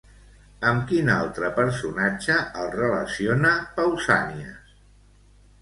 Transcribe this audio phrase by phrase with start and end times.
[0.69, 4.77] Amb quin altre personatge el relaciona Pausànies?